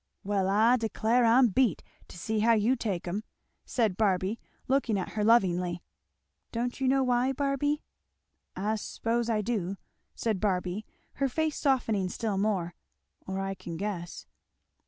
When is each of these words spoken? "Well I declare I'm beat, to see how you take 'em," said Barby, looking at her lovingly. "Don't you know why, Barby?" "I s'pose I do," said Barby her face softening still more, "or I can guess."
"Well 0.23 0.49
I 0.49 0.77
declare 0.77 1.25
I'm 1.25 1.49
beat, 1.49 1.83
to 2.07 2.17
see 2.17 2.39
how 2.39 2.53
you 2.53 2.75
take 2.75 3.07
'em," 3.07 3.23
said 3.65 3.97
Barby, 3.97 4.39
looking 4.67 4.97
at 4.97 5.09
her 5.09 5.23
lovingly. 5.23 5.83
"Don't 6.51 6.81
you 6.81 6.87
know 6.87 7.03
why, 7.03 7.33
Barby?" 7.33 7.83
"I 8.55 8.77
s'pose 8.77 9.29
I 9.29 9.43
do," 9.43 9.77
said 10.15 10.39
Barby 10.39 10.87
her 11.21 11.29
face 11.29 11.59
softening 11.59 12.09
still 12.09 12.39
more, 12.39 12.73
"or 13.27 13.39
I 13.39 13.53
can 13.53 13.77
guess." 13.77 14.25